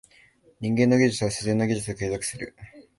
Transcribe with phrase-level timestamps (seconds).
[0.59, 2.55] 人間の技術は自然の技術を継続する。